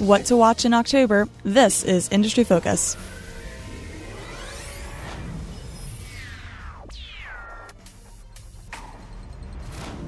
[0.00, 1.28] What to watch in October.
[1.44, 2.96] This is Industry Focus.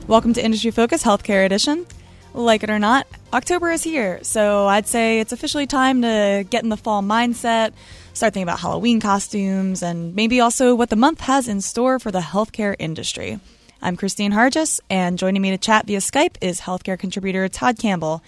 [0.06, 1.84] Welcome to Industry Focus Healthcare Edition.
[2.32, 6.62] Like it or not, October is here, so I'd say it's officially time to get
[6.62, 7.74] in the fall mindset,
[8.14, 12.10] start thinking about Halloween costumes, and maybe also what the month has in store for
[12.10, 13.40] the healthcare industry.
[13.82, 18.22] I'm Kristine Harjes, and joining me to chat via Skype is healthcare contributor Todd Campbell.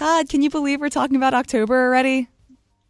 [0.00, 2.26] Todd, can you believe we're talking about October already?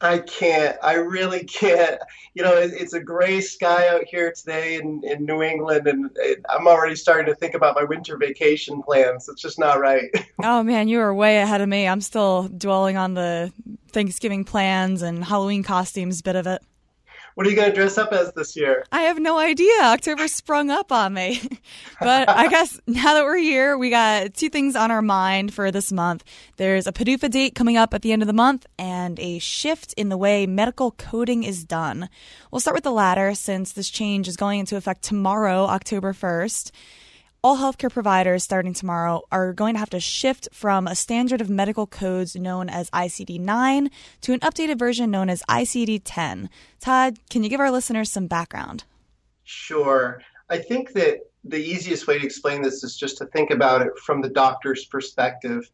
[0.01, 0.77] I can't.
[0.81, 2.01] I really can't.
[2.35, 6.09] You know, it, it's a gray sky out here today in, in New England, and
[6.15, 9.29] it, I'm already starting to think about my winter vacation plans.
[9.29, 10.09] It's just not right.
[10.45, 11.89] oh, man, you are way ahead of me.
[11.89, 13.53] I'm still dwelling on the
[13.91, 16.63] Thanksgiving plans and Halloween costumes bit of it.
[17.35, 18.85] What are you going to dress up as this year?
[18.91, 19.73] I have no idea.
[19.83, 21.41] October sprung up on me.
[22.01, 25.71] but I guess now that we're here, we got two things on our mind for
[25.71, 26.25] this month.
[26.57, 29.93] There's a PDUFA date coming up at the end of the month and a shift
[29.95, 32.09] in the way medical coding is done.
[32.51, 36.71] We'll start with the latter since this change is going into effect tomorrow, October 1st
[37.43, 41.49] all healthcare providers starting tomorrow are going to have to shift from a standard of
[41.49, 46.51] medical codes known as ICD 9 to an updated version known as ICD 10.
[46.81, 48.85] Todd, can you give our listeners some background?
[49.45, 50.23] Sure.
[50.51, 53.99] I think that the easiest way to explain this is just to think about it
[53.99, 55.71] from the doctor's perspective.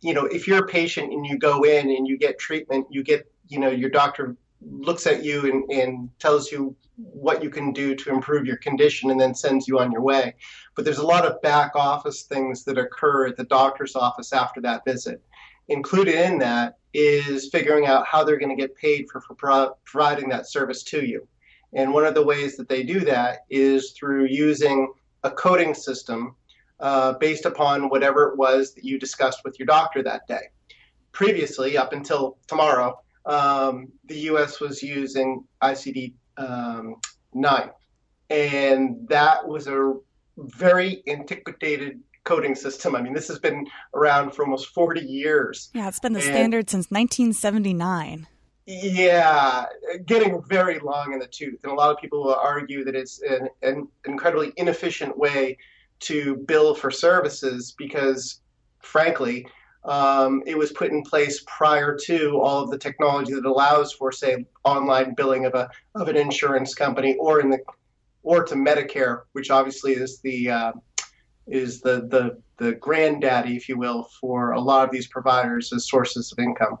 [0.00, 3.04] You know, if you're a patient and you go in and you get treatment, you
[3.04, 7.72] get, you know, your doctor looks at you and, and tells you what you can
[7.72, 10.34] do to improve your condition and then sends you on your way.
[10.74, 14.60] But there's a lot of back office things that occur at the doctor's office after
[14.62, 15.22] that visit.
[15.68, 19.74] Included in that is figuring out how they're going to get paid for, for pro-
[19.84, 21.26] providing that service to you.
[21.72, 24.92] And one of the ways that they do that is through using
[25.24, 26.36] a coding system
[26.78, 30.42] uh, based upon whatever it was that you discussed with your doctor that day.
[31.12, 36.96] Previously, up until tomorrow, um, the US was using ICD um,
[37.32, 37.70] 9.
[38.30, 39.94] And that was a
[40.36, 42.96] very antiquated coding system.
[42.96, 45.70] I mean, this has been around for almost 40 years.
[45.74, 48.26] Yeah, it's been the and, standard since 1979.
[48.66, 49.66] Yeah,
[50.06, 51.60] getting very long in the tooth.
[51.62, 55.58] And a lot of people will argue that it's an, an incredibly inefficient way
[56.00, 58.40] to bill for services because,
[58.80, 59.46] frankly,
[59.84, 64.12] um, it was put in place prior to all of the technology that allows for,
[64.12, 67.58] say, online billing of a of an insurance company, or in the
[68.22, 70.72] or to Medicare, which obviously is the uh,
[71.46, 75.86] is the, the the granddaddy, if you will, for a lot of these providers as
[75.86, 76.78] sources of income.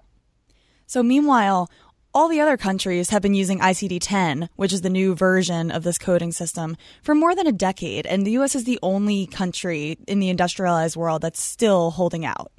[0.86, 1.68] So, meanwhile,
[2.14, 5.82] all the other countries have been using ICD 10, which is the new version of
[5.82, 9.98] this coding system, for more than a decade, and the US is the only country
[10.06, 12.52] in the industrialized world that's still holding out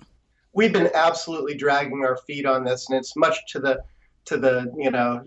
[0.55, 3.83] we've been absolutely dragging our feet on this, and it's much to the
[4.25, 5.23] to the you know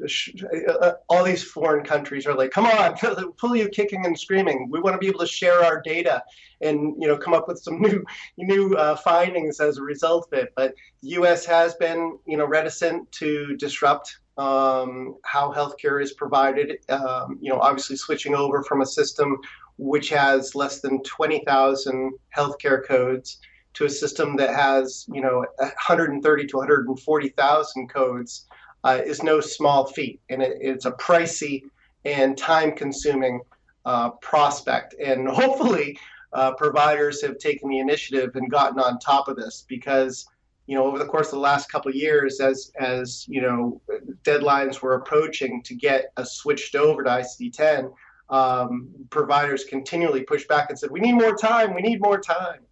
[0.80, 2.96] uh, all these foreign countries are like come on
[3.38, 4.68] pull you kicking and screaming?
[4.70, 6.22] We want to be able to share our data
[6.60, 8.04] and you know come up with some new
[8.36, 10.52] new uh, findings as a result of it.
[10.56, 16.78] But the us has been you know reticent to disrupt um, how healthcare is provided
[16.88, 19.38] um, you know obviously switching over from a system
[19.80, 23.38] which has less than 20000 healthcare codes
[23.78, 28.46] to a system that has you know 130 to 140,000 codes
[28.82, 31.62] uh, is no small feat, and it, it's a pricey
[32.04, 33.40] and time-consuming
[33.84, 34.94] uh, prospect.
[35.00, 35.98] And hopefully,
[36.32, 40.26] uh, providers have taken the initiative and gotten on top of this because
[40.66, 43.80] you know over the course of the last couple years, as as you know
[44.24, 47.92] deadlines were approaching to get us switched over to ICD-10.
[48.30, 51.74] Um, providers continually pushed back and said, "We need more time.
[51.74, 52.67] We need more time."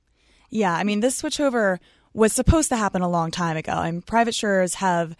[0.51, 1.79] Yeah, I mean, this switchover
[2.13, 3.73] was supposed to happen a long time ago.
[3.73, 5.17] I mean, private insurers have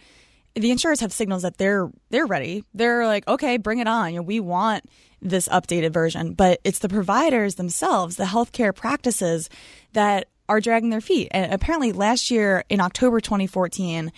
[0.55, 2.63] the insurers have signals that they're they're ready.
[2.73, 4.13] They're like, okay, bring it on.
[4.13, 4.85] You know, we want
[5.21, 6.33] this updated version.
[6.33, 9.49] But it's the providers themselves, the healthcare practices
[9.93, 11.27] that are dragging their feet.
[11.31, 14.11] And apparently, last year in October 2014.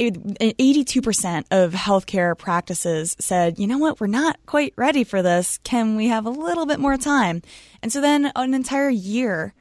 [0.00, 5.58] 82% of healthcare practices said, you know what, we're not quite ready for this.
[5.64, 7.42] Can we have a little bit more time?
[7.82, 9.54] And so then an entire year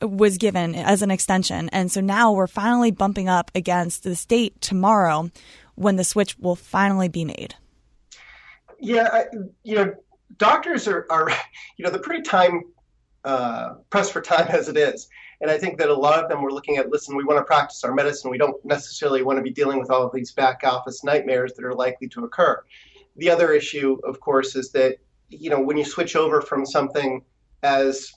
[0.00, 1.68] was given as an extension.
[1.70, 5.30] And so now we're finally bumping up against the state tomorrow
[5.74, 7.54] when the switch will finally be made.
[8.78, 9.24] Yeah, I,
[9.62, 9.94] you know,
[10.36, 11.30] doctors are, are,
[11.76, 12.62] you know, they're pretty time
[13.24, 15.08] uh, pressed for time as it is.
[15.40, 17.44] And I think that a lot of them were looking at, listen, we want to
[17.44, 18.30] practice our medicine.
[18.30, 21.64] We don't necessarily want to be dealing with all of these back office nightmares that
[21.64, 22.62] are likely to occur.
[23.16, 24.96] The other issue, of course, is that,
[25.30, 27.24] you know, when you switch over from something
[27.62, 28.12] as,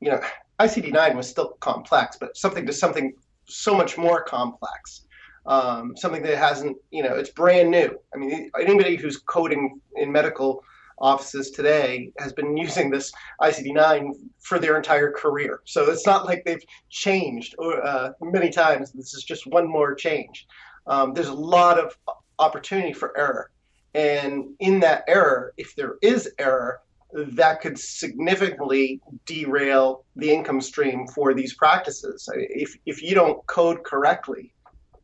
[0.00, 0.20] you know,
[0.60, 3.14] ICD 9 was still complex, but something to something
[3.46, 5.02] so much more complex.
[5.46, 7.98] um, something that hasn't, you know, it's brand new.
[8.14, 10.64] I mean, anybody who's coding in medical
[10.98, 13.12] offices today has been using this
[13.42, 15.60] ICD-9 for their entire career.
[15.64, 18.92] So it's not like they've changed uh, many times.
[18.92, 20.46] This is just one more change.
[20.86, 21.96] Um, there's a lot of
[22.38, 23.50] opportunity for error.
[23.94, 26.80] And in that error, if there is error,
[27.14, 32.28] that could significantly derail the income stream for these practices.
[32.34, 34.52] If, if you don't code correctly,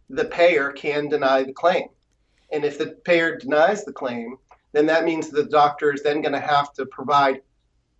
[0.08, 1.88] the payer can deny the claim.
[2.52, 4.36] And if the payer denies the claim,
[4.72, 7.42] then that means the doctor is then going to have to provide,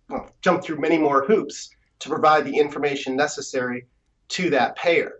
[0.09, 1.69] well, jump through many more hoops
[1.99, 3.87] to provide the information necessary
[4.27, 5.19] to that payer.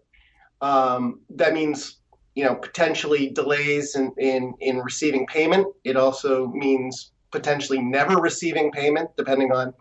[0.60, 1.98] Um, that means,
[2.36, 5.66] you know, potentially delays in, in, in receiving payment.
[5.86, 9.74] It also means potentially never receiving payment, depending on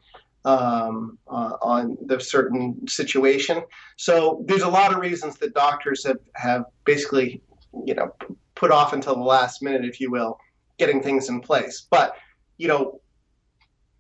[0.45, 3.63] um, uh, on the certain situation.
[3.97, 7.43] So there's a lot of reasons that doctors have, have basically,
[7.85, 8.15] you know,
[8.55, 10.39] put off until the last minute, if you will,
[10.79, 11.87] getting things in place.
[11.91, 12.17] But,
[12.57, 13.01] you know,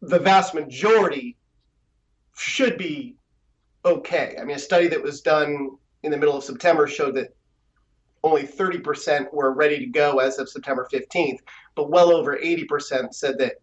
[0.01, 1.37] the vast majority
[2.37, 3.17] should be
[3.85, 4.37] okay.
[4.41, 5.71] I mean, a study that was done
[6.03, 7.35] in the middle of September showed that
[8.23, 11.39] only 30% were ready to go as of September 15th,
[11.75, 13.55] but well over 80% said that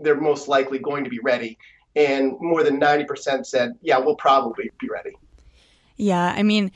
[0.00, 1.58] they're most likely going to be ready.
[1.94, 5.12] And more than 90% said, yeah, we'll probably be ready.
[5.96, 6.72] Yeah, I mean,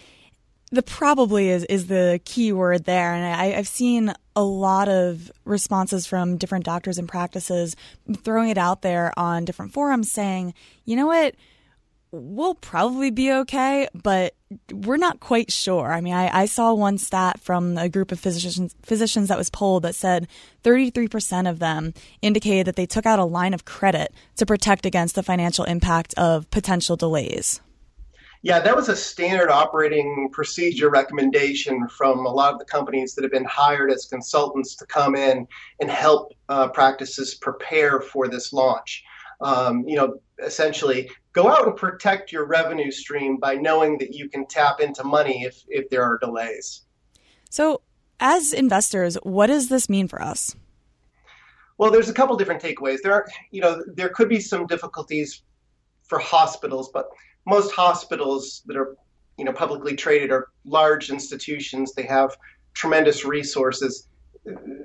[0.72, 5.30] the probably is is the key word there, and I, have seen a lot of
[5.44, 7.76] responses from different doctors and practices
[8.24, 10.54] throwing it out there on different forums, saying,
[10.84, 11.36] "You know what?
[12.12, 14.34] We'll probably be okay, but
[14.72, 18.20] we're not quite sure." I mean, I, I saw one stat from a group of
[18.20, 20.28] physicians physicians that was polled that said
[20.62, 21.92] 33% of them
[22.22, 26.14] indicated that they took out a line of credit to protect against the financial impact
[26.14, 27.60] of potential delays.
[28.42, 33.24] Yeah, that was a standard operating procedure recommendation from a lot of the companies that
[33.24, 35.48] have been hired as consultants to come in
[35.80, 39.02] and help uh, practices prepare for this launch.
[39.40, 44.28] Um, you know, essentially, go out and protect your revenue stream by knowing that you
[44.28, 46.82] can tap into money if, if there are delays.
[47.50, 47.82] So,
[48.18, 50.56] as investors, what does this mean for us?
[51.78, 52.98] Well, there's a couple different takeaways.
[53.02, 55.42] There are, you know, there could be some difficulties
[56.04, 57.06] for hospitals, but
[57.46, 58.96] most hospitals that are
[59.38, 61.92] you know publicly traded are large institutions.
[61.92, 62.36] They have
[62.74, 64.08] tremendous resources.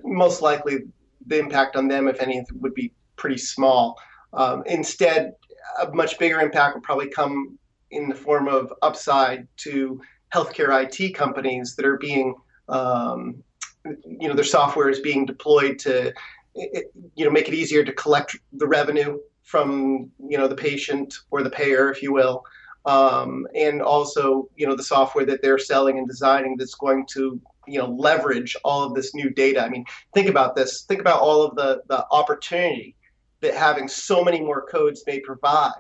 [0.04, 0.80] Most likely,
[1.28, 3.98] the impact on them, if any, would be pretty small.
[4.34, 5.34] Um, instead,
[5.82, 7.58] a much bigger impact will probably come
[7.92, 10.02] in the form of upside to
[10.34, 12.34] healthcare IT companies that are being,
[12.70, 13.44] um,
[13.86, 16.14] you know, their software is being deployed to,
[16.56, 21.44] you know, make it easier to collect the revenue from you know the patient or
[21.44, 22.44] the payer, if you will,
[22.86, 27.40] um, and also you know the software that they're selling and designing that's going to
[27.68, 29.62] you know leverage all of this new data.
[29.62, 30.84] I mean, think about this.
[30.84, 32.96] Think about all of the the opportunity
[33.42, 35.74] that having so many more codes may provide.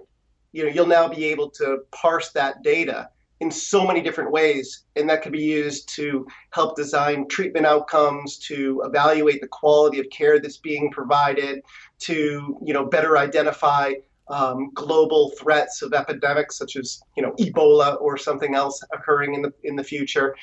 [0.52, 3.10] You know, you'll now be able to parse that data
[3.40, 8.38] in so many different ways, and that could be used to help design treatment outcomes,
[8.38, 11.62] to evaluate the quality of care that's being provided,
[12.00, 13.94] to you know better identify
[14.30, 19.42] um, global threats of epidemics such as you know Ebola or something else occurring in
[19.42, 20.36] the in the future.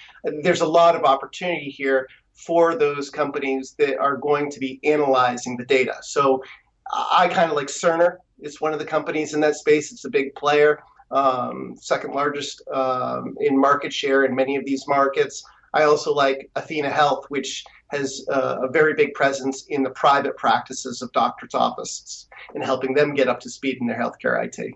[0.43, 5.56] There's a lot of opportunity here for those companies that are going to be analyzing
[5.56, 5.96] the data.
[6.03, 6.43] So
[6.92, 8.18] I kind of like Cerner.
[8.40, 9.92] It's one of the companies in that space.
[9.92, 10.80] It's a big player
[11.10, 15.42] um, second largest um, in market share in many of these markets.
[15.74, 20.36] I also like Athena Health, which has uh, a very big presence in the private
[20.36, 24.74] practices of doctors' offices and helping them get up to speed in their healthcare IT.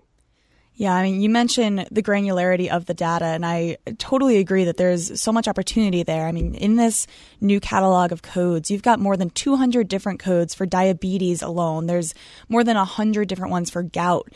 [0.75, 4.77] Yeah, I mean, you mentioned the granularity of the data, and I totally agree that
[4.77, 6.25] there's so much opportunity there.
[6.25, 7.05] I mean, in this
[7.39, 11.85] new catalog of codes, you've got more than 200 different codes for diabetes alone.
[11.85, 12.15] There's
[12.49, 14.29] more than 100 different ones for gout.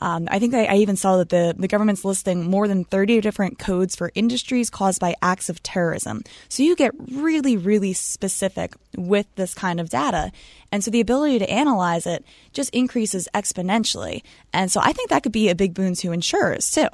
[0.00, 3.20] Um, I think I, I, even saw that the, the government's listing more than 30
[3.20, 6.24] different codes for industries caused by acts of terrorism.
[6.48, 10.32] So you get really, really specific with this kind of data.
[10.72, 14.22] And so the ability to analyze it just increases exponentially.
[14.52, 16.88] And so I think that could be a big boon to insurers too.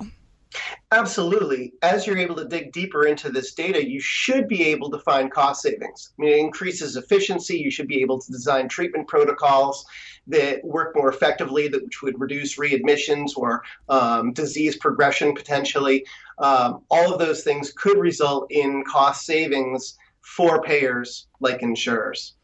[0.90, 1.75] Absolutely.
[1.82, 5.30] As you're able to dig deeper into this data, you should be able to find
[5.30, 6.11] cost savings.
[6.18, 7.59] I mean, it increases efficiency.
[7.59, 9.87] You should be able to design treatment protocols
[10.26, 16.04] that work more effectively, that which would reduce readmissions or um, disease progression potentially.
[16.38, 22.35] Um, all of those things could result in cost savings for payers like insurers.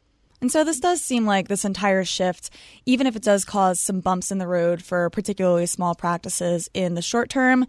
[0.40, 2.50] And so this does seem like this entire shift,
[2.84, 6.94] even if it does cause some bumps in the road for particularly small practices in
[6.94, 7.66] the short term,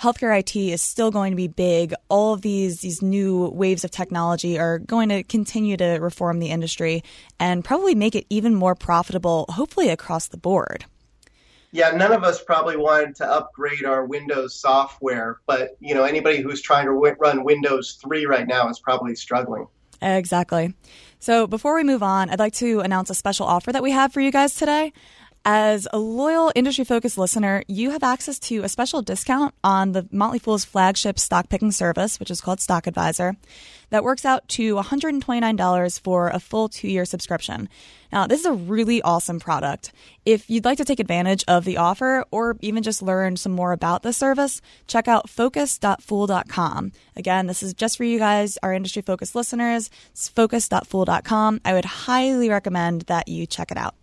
[0.00, 1.94] healthcare IT is still going to be big.
[2.08, 6.50] All of these these new waves of technology are going to continue to reform the
[6.50, 7.02] industry
[7.38, 10.84] and probably make it even more profitable, hopefully across the board.
[11.72, 16.40] Yeah, none of us probably wanted to upgrade our Windows software, but you know anybody
[16.40, 19.66] who's trying to w- run Windows 3 right now is probably struggling.
[20.00, 20.74] Exactly.
[21.18, 24.12] So before we move on, I'd like to announce a special offer that we have
[24.12, 24.92] for you guys today.
[25.48, 30.08] As a loyal industry focused listener, you have access to a special discount on the
[30.10, 33.36] Motley Fool's flagship stock picking service, which is called Stock Advisor,
[33.90, 37.68] that works out to $129 for a full two year subscription.
[38.12, 39.92] Now, this is a really awesome product.
[40.24, 43.70] If you'd like to take advantage of the offer or even just learn some more
[43.70, 46.90] about the service, check out focus.fool.com.
[47.14, 49.90] Again, this is just for you guys, our industry focused listeners.
[50.10, 51.60] It's focus.fool.com.
[51.64, 53.94] I would highly recommend that you check it out.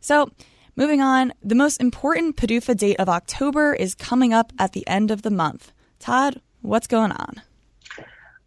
[0.00, 0.30] So,
[0.74, 5.10] Moving on, the most important PDUFA date of October is coming up at the end
[5.10, 5.70] of the month.
[5.98, 7.42] Todd, what's going on?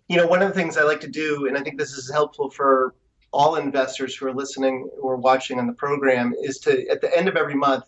[0.07, 2.09] You know, one of the things I like to do, and I think this is
[2.11, 2.95] helpful for
[3.31, 7.27] all investors who are listening or watching on the program, is to, at the end
[7.27, 7.83] of every month,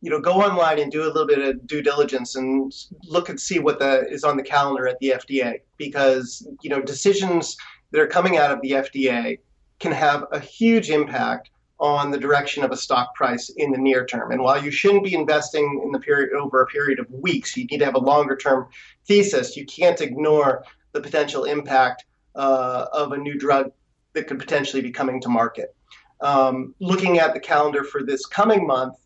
[0.00, 2.72] you know, go online and do a little bit of due diligence and
[3.04, 5.60] look and see what the, is on the calendar at the FDA.
[5.76, 7.54] Because, you know, decisions
[7.90, 9.40] that are coming out of the FDA
[9.78, 11.50] can have a huge impact
[11.80, 14.30] on the direction of a stock price in the near term.
[14.30, 17.66] And while you shouldn't be investing in the period over a period of weeks, you
[17.66, 18.68] need to have a longer term
[19.06, 19.56] thesis.
[19.56, 22.04] You can't ignore the potential impact
[22.34, 23.72] uh, of a new drug
[24.12, 25.74] that could potentially be coming to market.
[26.20, 28.96] Um, looking at the calendar for this coming month,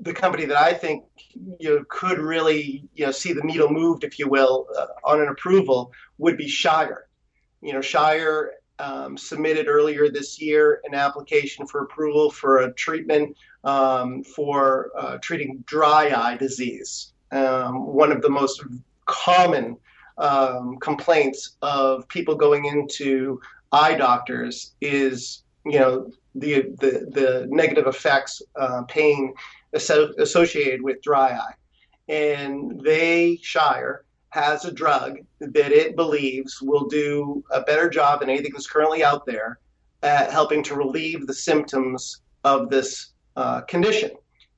[0.00, 1.04] the company that I think
[1.58, 5.20] you know, could really you know see the needle moved, if you will, uh, on
[5.20, 7.06] an approval would be Shire.
[7.60, 13.36] You know, Shire um, submitted earlier this year an application for approval for a treatment
[13.62, 17.12] um, for uh, treating dry eye disease.
[17.30, 18.62] Um, one of the most
[19.06, 19.76] common
[20.18, 27.86] um, complaints of people going into eye doctors is, you know, the the, the negative
[27.86, 29.32] effects, uh, pain
[29.74, 31.54] associated with dry eye,
[32.08, 38.30] and they Shire has a drug that it believes will do a better job than
[38.30, 39.58] anything that's currently out there
[40.02, 44.10] at helping to relieve the symptoms of this uh, condition.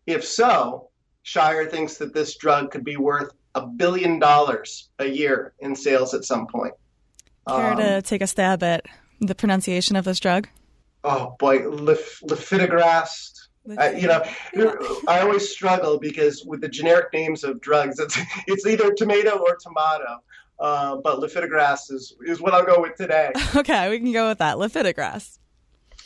[0.06, 0.90] If so,
[1.24, 6.14] Shire thinks that this drug could be worth a billion dollars a year in sales
[6.14, 6.74] at some point.
[7.48, 8.86] Care um, to take a stab at
[9.20, 10.48] the pronunciation of this drug?
[11.02, 12.22] Oh boy, Lef-
[13.78, 14.22] uh, you know,
[15.08, 19.56] I always struggle because with the generic names of drugs, it's it's either tomato or
[19.56, 20.22] tomato.
[20.60, 23.32] Uh, but lifitegrast is is what I'll go with today.
[23.56, 24.56] Okay, we can go with that.
[24.56, 25.38] Lifitegrast.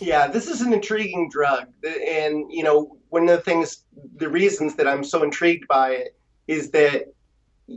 [0.00, 3.84] Yeah, this is an intriguing drug, and you know, one of the things,
[4.16, 7.06] the reasons that I'm so intrigued by it is that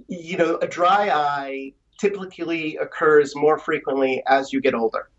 [0.07, 5.09] you know, a dry eye typically occurs more frequently as you get older.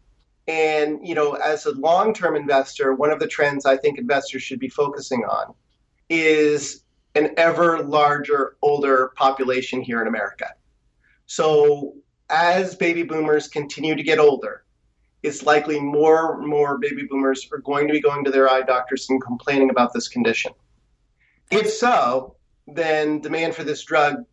[0.49, 4.43] And, you know, as a long term investor, one of the trends I think investors
[4.43, 5.55] should be focusing on
[6.09, 6.83] is
[7.15, 10.47] an ever larger, older population here in America.
[11.27, 11.95] So,
[12.29, 14.65] as baby boomers continue to get older,
[15.23, 18.63] it's likely more and more baby boomers are going to be going to their eye
[18.63, 20.53] doctors and complaining about this condition.
[21.51, 24.25] If so, then demand for this drug,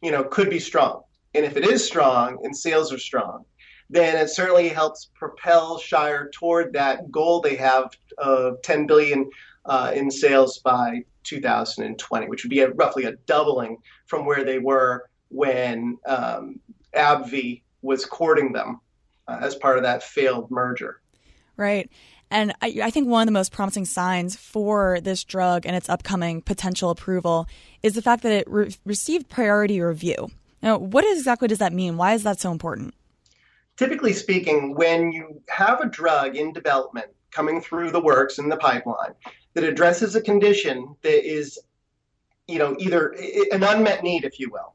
[0.00, 1.02] you know, could be strong.
[1.34, 3.44] And if it is strong and sales are strong,
[3.90, 9.28] then it certainly helps propel Shire toward that goal they have of 10 billion
[9.64, 14.58] uh, in sales by 2020, which would be a, roughly a doubling from where they
[14.58, 16.60] were when um,
[16.94, 18.80] AbbVie was courting them
[19.26, 21.00] uh, as part of that failed merger.
[21.56, 21.90] Right.
[22.30, 25.88] And I, I, think one of the most promising signs for this drug and its
[25.88, 27.48] upcoming potential approval
[27.82, 30.30] is the fact that it re- received priority review.
[30.62, 31.96] Now, what exactly does that mean?
[31.96, 32.94] Why is that so important?
[33.80, 38.56] Typically speaking, when you have a drug in development coming through the works in the
[38.58, 39.14] pipeline
[39.54, 41.58] that addresses a condition that is,
[42.46, 43.16] you know, either
[43.52, 44.74] an unmet need, if you will,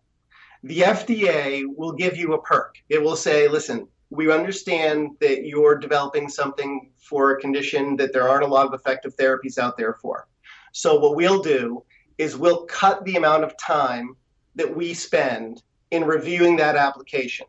[0.63, 2.77] the FDA will give you a perk.
[2.89, 8.27] It will say, listen, we understand that you're developing something for a condition that there
[8.27, 10.27] aren't a lot of effective therapies out there for.
[10.71, 11.83] So what we'll do
[12.17, 14.15] is we'll cut the amount of time
[14.55, 17.45] that we spend in reviewing that application.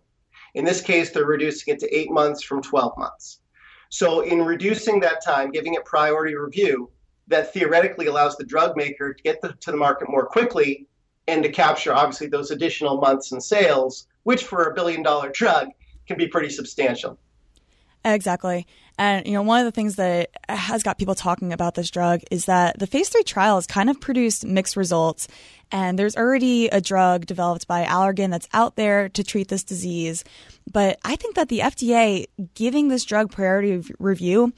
[0.57, 3.41] In this case, they're reducing it to eight months from 12 months.
[3.91, 6.91] So, in reducing that time, giving it priority review,
[7.29, 10.87] that theoretically allows the drug maker to get the, to the market more quickly
[11.29, 15.69] and to capture, obviously, those additional months in sales, which for a billion dollar drug
[16.09, 17.19] can be pretty substantial.
[18.07, 18.69] Exactly.
[18.99, 22.21] And, you know, one of the things that has got people talking about this drug
[22.31, 25.27] is that the phase three trials kind of produced mixed results.
[25.73, 30.23] And there's already a drug developed by Allergan that's out there to treat this disease.
[30.73, 34.53] But I think that the FDA giving this drug priority review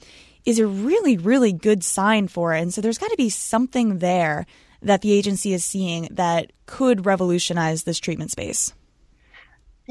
[0.45, 2.61] is a really, really good sign for it.
[2.61, 4.45] And so there's got to be something there
[4.83, 8.73] that the agency is seeing that could revolutionize this treatment space.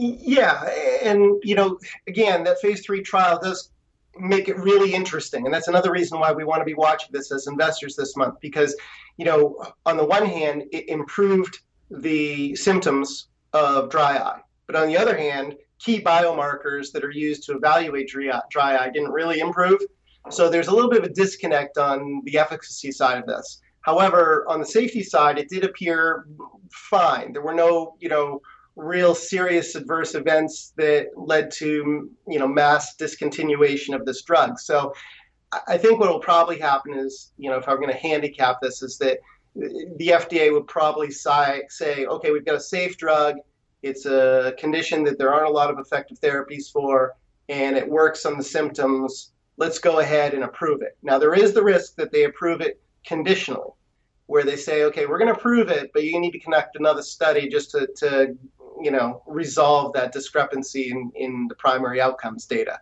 [0.01, 0.63] Yeah,
[1.03, 1.77] and you know,
[2.07, 3.73] again, that phase three trial does
[4.17, 7.33] make it really interesting, and that's another reason why we want to be watching this
[7.33, 8.77] as investors this month because,
[9.17, 11.59] you know, on the one hand, it improved
[11.91, 17.43] the symptoms of dry eye, but on the other hand, key biomarkers that are used
[17.47, 19.81] to evaluate dry eye didn't really improve.
[20.31, 23.61] So there's a little bit of a disconnect on the efficacy side of this.
[23.81, 26.27] However, on the safety side, it did appear
[26.71, 27.33] fine.
[27.33, 28.41] There were no, you know,
[28.79, 34.59] real serious adverse events that led to you know mass discontinuation of this drug.
[34.59, 34.95] So
[35.67, 38.83] I think what will probably happen is you know if I'm going to handicap this
[38.83, 39.19] is that
[39.55, 41.67] the FDA would probably say,
[42.07, 43.37] okay we've got a safe drug.
[43.83, 47.15] It's a condition that there aren't a lot of effective therapies for,
[47.49, 49.33] and it works on the symptoms.
[49.57, 50.97] Let's go ahead and approve it.
[51.03, 53.71] Now there is the risk that they approve it conditionally
[54.29, 57.01] where they say, okay, we're going to approve it, but you need to conduct another
[57.01, 58.37] study just to, to
[58.83, 62.79] you know, resolve that discrepancy in, in the primary outcomes data.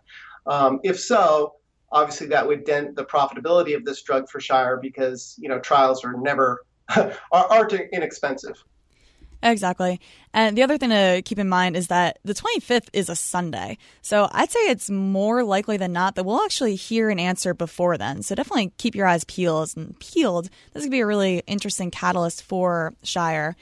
[0.46, 1.54] Um, if so,
[1.92, 6.04] obviously that would dent the profitability of this drug for Shire because, you know, trials
[6.04, 6.64] are never,
[6.96, 8.62] are, aren't inexpensive.
[9.42, 10.00] Exactly.
[10.32, 13.78] And the other thing to keep in mind is that the 25th is a Sunday.
[14.02, 17.96] So I'd say it's more likely than not that we'll actually hear an answer before
[17.96, 18.22] then.
[18.22, 20.48] So definitely keep your eyes peeled and peeled.
[20.72, 23.56] This could be a really interesting catalyst for Shire.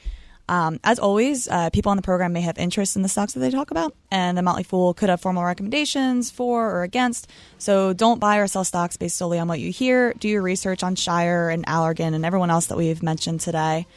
[0.47, 3.39] Um, as always, uh, people on the program may have interest in the stocks that
[3.39, 7.29] they talk about, and the Motley Fool could have formal recommendations for or against.
[7.57, 10.13] So don't buy or sell stocks based solely on what you hear.
[10.13, 13.87] Do your research on Shire and Allergan and everyone else that we've mentioned today.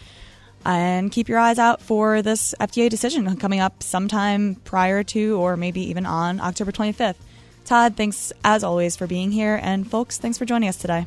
[0.64, 5.56] And keep your eyes out for this FDA decision coming up sometime prior to or
[5.56, 7.16] maybe even on October 25th.
[7.64, 9.58] Todd, thanks as always for being here.
[9.62, 11.06] And folks, thanks for joining us today.